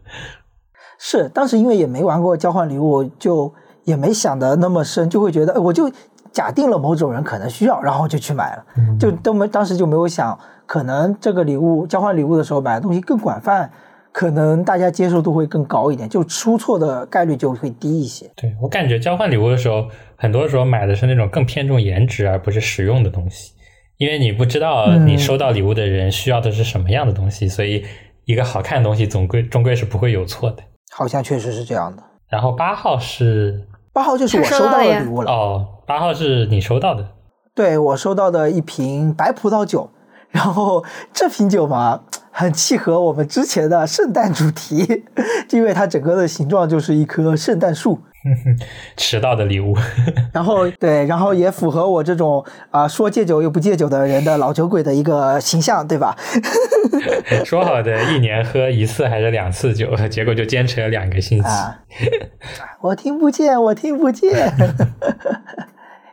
[0.98, 3.52] 是当时因为也没玩过交换礼物，就
[3.84, 5.92] 也没想的那么深，就会觉得，哎，我就
[6.32, 8.64] 假定了某种人可能需要，然后就去买了，
[8.98, 13.70] 就都没当时就没有想，可能这个礼物交换礼物的时候买的东西更广泛，
[14.12, 18.30] 可能大家接受度会更高一点，就出错的概率就会低一些。
[18.36, 19.86] 对我感觉交换礼物的时候，
[20.16, 23.52] 很多时候买的是那种更偏重颜值而不是实用的东西，
[23.98, 27.84] 因为你不知道嗯你收到礼物的人需要的是什么样的东西，所以
[28.24, 30.62] 一个好看的东西总归终归是不会有错的。
[30.92, 32.02] 好像确实是这样的。
[32.28, 37.06] 然后八号是八号就是我收收到的礼物了，哦，八号是你收到的，
[37.54, 39.90] 对我收到的一瓶白葡萄酒，
[40.30, 42.00] 然后这瓶酒嘛，
[42.30, 45.04] 很契合我们之前的圣诞主题，
[45.50, 48.00] 因为它整个的形状就是一棵圣诞树，
[48.96, 49.74] 迟到的礼物。
[50.34, 56.14] 然后对，然后也符合我这种啊、说戒酒又不戒酒的人的老酒鬼的一个形象，对吧？
[57.44, 61.48] 说好的一年喝一次还是两次酒，结果就坚持了两个星期。
[61.48, 61.78] 啊，
[62.80, 64.52] 我听不见，我听不见。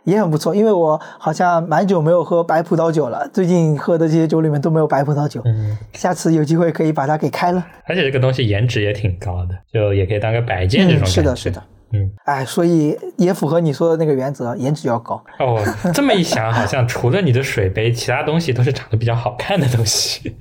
[0.03, 5.41] 也很不错，因为我好像蛮久没有喝白葡萄酒了，最近喝的这些酒里面都没有白葡萄酒。
[5.45, 7.65] 嗯，下次有机会可以把它给开了。
[7.85, 11.05] 而且这个东西颜值也挺高的，就也可以当个摆件这种。
[11.05, 11.63] 是的，是的。
[11.95, 15.23] 嗯，哎，所以也符合你说的那个原则，颜值要高。
[15.39, 15.61] 哦，
[15.93, 20.35] 这么一想，好像除了你的水杯，其他东西都是长得比较好看的东西。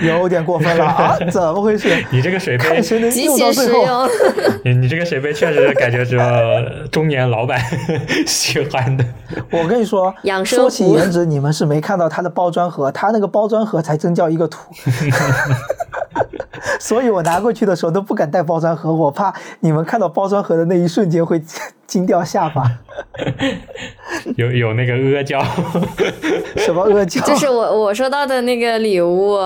[0.00, 1.18] 有点过分了啊！
[1.30, 1.94] 怎么回事？
[2.10, 3.84] 你这个水杯看，谁能极用到其实最后。
[3.86, 4.08] 用。
[4.64, 6.22] 你你这个水杯确实感觉只有
[6.90, 7.60] 中年老板
[8.26, 9.04] 喜欢的。
[9.50, 14.58] 我跟你说，养生说起颜值，你们是没看到它的包装盒，它那个包装盒才真叫一个土。
[16.80, 21.40] 所以我拿过去的时候都不敢带包装盒，我怕你们看到包装盒的那一瞬间会
[21.86, 22.64] 惊掉下巴。
[24.36, 25.40] 有有那个阿胶，
[26.56, 27.20] 什么阿胶？
[27.26, 29.38] 就是我我收到的那个礼物，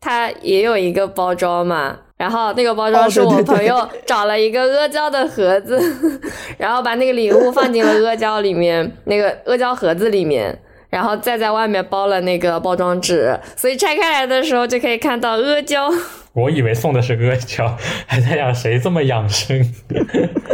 [0.00, 1.96] 它也有一个包装嘛。
[2.16, 6.20] 然后那个包装是我朋友找了一个阿胶的盒子，
[6.56, 10.56] 然后把那个礼物放进了阿胶里面，那个阿胶盒子里面，
[10.92, 15.90] 然后再在外面包了那个包装纸，所以拆开来的时候就可以看到阿胶。
[16.34, 17.74] 我以为送的是阿胶，
[18.06, 19.66] 还在想谁这么养生。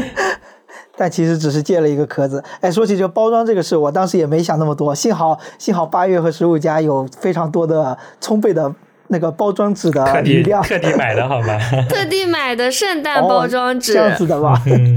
[0.97, 2.43] 但其实只是借了一个壳子。
[2.61, 8.73] 哎，说起这个包装这个事，我当时也没想那么多，幸好幸好八月和十五家有非常多的充沛的
[9.09, 10.63] 那个包装纸 特的余量。
[10.63, 11.59] 地特地买的好吗？
[11.89, 14.63] 特地买的圣诞包装纸，哦、这样子的吧？
[14.67, 14.95] 嗯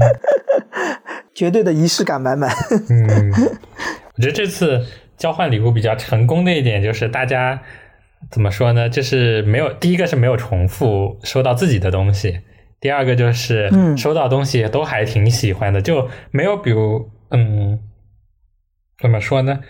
[1.34, 2.48] 绝对的仪式感满满。
[2.88, 3.32] 嗯，
[4.16, 4.84] 我觉得这次
[5.22, 7.62] 交换礼物比较成功的一点就是大家
[8.28, 8.88] 怎么说呢？
[8.88, 12.40] 就是没有第一个是没有重复收到自己的东西，
[12.80, 17.78] 第二个就是嗯收到东西都还挺喜欢的，就没有比如嗯
[19.00, 19.60] 怎么说呢？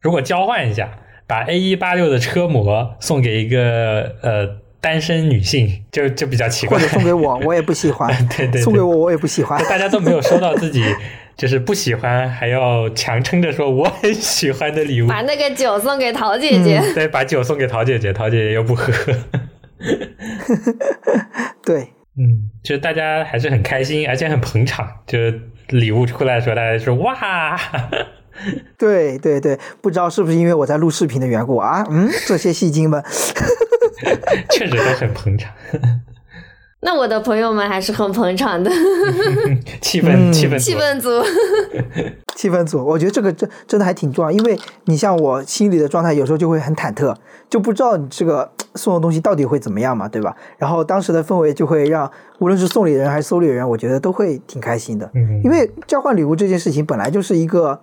[0.00, 6.88] 如果交换一下，把 A 一八六的车模送给一个呃单身女性，就就比较奇怪或者。
[6.96, 8.08] 送给我，我也不喜欢。
[8.28, 9.62] 对对对送给我，我也不喜欢。
[9.64, 10.82] 大家都没有收到自己
[11.42, 15.08] 就是不喜欢，还要强撑着说我很喜欢的礼物。
[15.08, 16.80] 把那个酒送给陶姐姐。
[16.94, 18.92] 对，把酒送给陶姐姐，陶姐姐又不喝。
[21.66, 24.88] 对，嗯，就大家还是很开心，而且很捧场。
[25.04, 25.18] 就
[25.70, 27.58] 礼物出来的时候，大家说哇，
[28.78, 31.84] 对对对，不知道是不是因为我在录视频的缘故啊？
[31.90, 33.02] 嗯，这些戏精们，
[34.50, 35.52] 确实都很捧场，
[36.84, 38.70] 那我的朋友们还是很捧场的，
[39.80, 41.10] 气氛嗯气氛气组 氛组。
[42.34, 47.14] 气氛组，我觉得这个真真的还挺重要，因为你像我心里的状态，有时候就会很忐忑，
[47.48, 50.34] 就不知道你这个送的东西到底会怎么样嘛，对吧？
[50.58, 52.10] 然后当时的氛围就会让
[52.40, 55.08] 无论是送礼人还是收礼人，我觉得都会挺开心的。
[55.14, 57.80] 嗯因为交换礼物这件事情本来就是一个，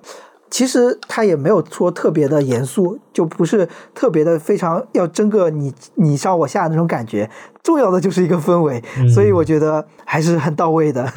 [0.50, 7.30] 其实他也没有说特别的严肃，就不是特别的非常要争个你你上我下那种感觉，
[7.64, 8.82] 重要的就是一个氛围，
[9.14, 11.08] 所以我觉得还是很到位的。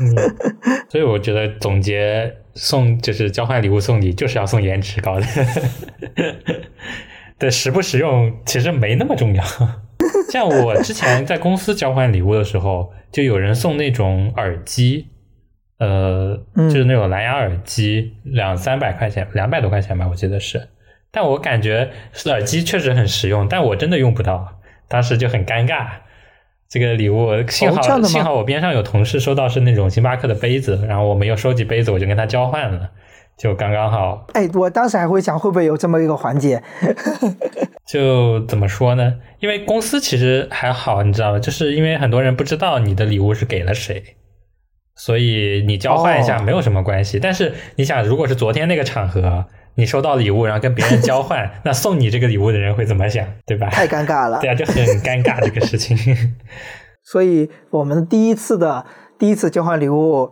[0.88, 5.26] 所以我觉得总结送就是交换礼物送礼，就是要送颜值高的。
[7.38, 9.42] 对，实不实用其实没那么重要。
[10.30, 15.08] 像我之前在公司交换礼物的时候，就有人送那种耳机，
[15.82, 20.68] 呃，嗯就是那种蓝牙耳机，两三百块钱，两百多块钱吧，我记得是。
[21.10, 25.88] 但我感觉是耳机确实很实用，但我真的用不到，当时就很尴尬。
[26.68, 32.88] 这个礼物幸好、幸好我边上有同事收到是那种星巴克的杯子，然后我没有收集杯子，我就跟他交换了，
[33.36, 34.24] 就刚刚好。
[34.34, 36.62] 哎，我当时还会想会不会有这么一个环节，
[37.84, 39.14] 就怎么说呢？
[39.40, 41.40] 因为公司其实还好，你知道吗？
[41.40, 44.02] 就是因为很多人不知道你的礼物是给了谁，
[44.94, 47.18] 所以你交换一下哦没有什么关系。
[47.18, 53.68] 但是你想，如果是昨天那个场合，你收到礼物，然后跟别人交换， 那送你这个礼物的人会怎么想，对吧？
[53.70, 54.50] 太尴尬了对。
[54.50, 55.96] 啊，就很尴尬这个事情。
[57.04, 58.86] 所以我们第一次的
[59.18, 60.30] 第一次交换礼物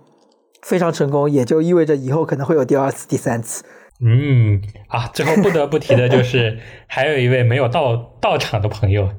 [0.62, 3.64] 非常成功，也就意味着以后可能会有第二次、第三次。
[4.02, 9.10] 嗯啊，最后不得不提的就是，还有一位没有到到场的朋友，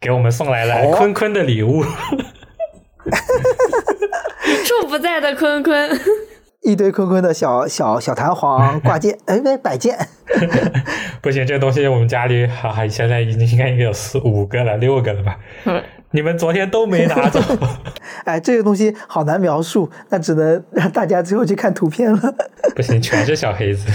[0.00, 1.84] 给我们送来了哦坤坤的礼物。
[4.64, 5.90] 处不在的坤坤，
[6.62, 9.98] 一堆坤坤的小小小弹簧挂件，哎，不摆件，
[11.20, 15.38] 不行，这个东西我们家里哈、哈，现在已经应该有四五个了，六个了吧？
[15.64, 15.82] 嗯
[16.14, 17.40] 你们昨天都没拿走，
[18.26, 22.34] 哎，这个东西好难描述，那只能让大家最后去看图片了，
[22.76, 23.86] 不行，全是小黑子。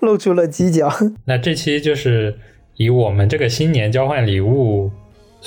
[0.00, 0.92] 露出了犄角。
[1.24, 2.38] 那这期就是
[2.74, 4.90] 以我们这个新年交换礼物，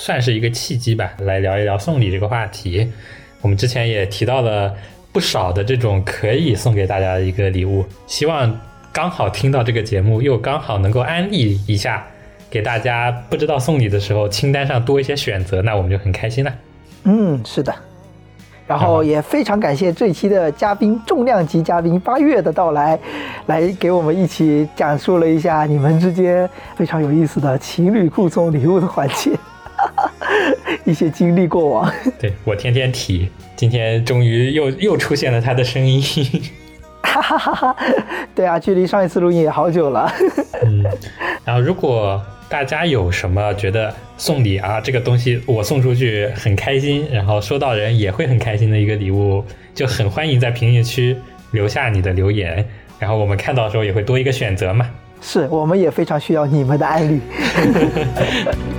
[0.01, 2.89] 算是一个契机吧，来聊一聊送礼这个话题。
[3.41, 4.73] 我们之前也提到了
[5.11, 8.57] 不少的这种可以送给大家的一个礼物，希望
[8.93, 12.07] 刚好听到这个节目，又刚好能够安利一下，
[12.49, 16.53] 给大家不知道送礼的时候清单上多一些选择，那我们就很开心了。
[17.03, 17.75] 嗯，是的。
[18.65, 22.97] 然后也非常感谢这一期的嘉宾，重量级嘉宾八月的到来，
[23.47, 29.31] 来给我们一起讲述了一下你们之间非常有意思的情侣互送礼物的环节，
[30.85, 31.91] 一些经历过往。
[32.19, 36.01] 对我天天提，今天终于又又出现了他的声音。
[37.01, 37.75] 哈哈哈哈！
[38.35, 40.11] 对啊，距离上一次录音也好久了。
[40.63, 40.83] 嗯，
[41.45, 49.43] 然后如果大家有什么觉得送礼啊，这个东西我送出去很开心，然后收到人也会很开心的一个礼物，
[49.73, 51.15] 就很欢迎在评论区
[51.51, 52.63] 留下你的留言，
[52.99, 54.87] 然后我们看到的时候也会多一个选择嘛。
[55.21, 57.19] 是，我们也非常需要你们的案例。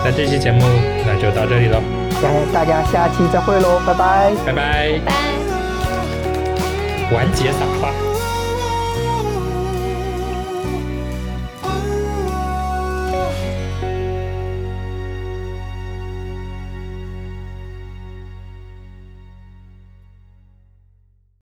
[0.00, 0.60] 好，那这期节目
[1.06, 1.82] 那就到这里喽，
[2.22, 5.00] 来，大家下期再会喽，拜拜，拜拜。
[5.04, 5.12] 拜。
[7.14, 8.09] 完结撒花。